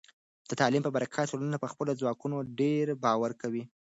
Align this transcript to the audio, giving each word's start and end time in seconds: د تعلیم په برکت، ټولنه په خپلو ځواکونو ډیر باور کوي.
د 0.49 0.51
تعلیم 0.59 0.81
په 0.85 0.91
برکت، 0.95 1.27
ټولنه 1.31 1.57
په 1.63 1.67
خپلو 1.71 1.91
ځواکونو 2.01 2.37
ډیر 2.59 2.85
باور 3.03 3.31
کوي. 3.41 3.63